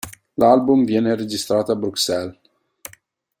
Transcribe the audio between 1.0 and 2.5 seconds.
registrato a Bruxelles.